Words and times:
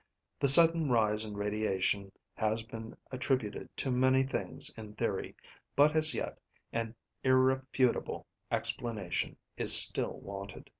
The 0.39 0.47
sudden 0.47 0.89
rise 0.89 1.25
in 1.25 1.37
radiation 1.37 2.11
has 2.33 2.63
been 2.63 2.97
attributed 3.11 3.69
to 3.77 3.91
many 3.91 4.23
things 4.23 4.71
in 4.75 4.95
theory, 4.95 5.35
but 5.75 5.95
as 5.95 6.15
yet, 6.15 6.39
an 6.73 6.95
irrefutable 7.23 8.25
explanation 8.51 9.37
is 9.57 9.77
still 9.77 10.19
wanted. 10.19 10.67